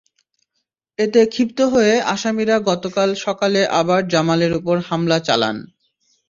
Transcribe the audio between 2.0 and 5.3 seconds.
আসামিরা গতকাল সকালে আবার জামালের ওপর হামলা